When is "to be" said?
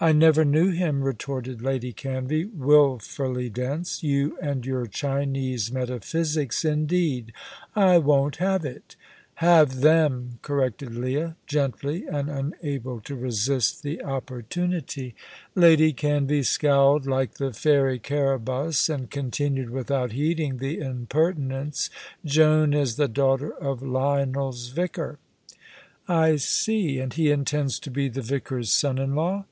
27.80-28.08